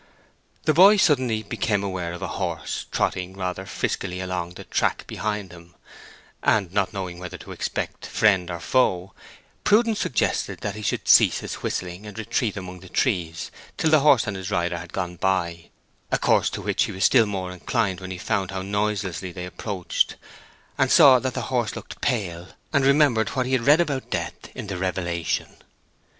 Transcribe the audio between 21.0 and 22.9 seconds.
that the horse looked pale, and